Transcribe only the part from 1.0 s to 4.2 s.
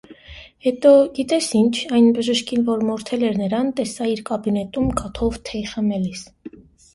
գիտե՞ս ինչ, այն բժշկին, որ մորթել էր նրան, տեսա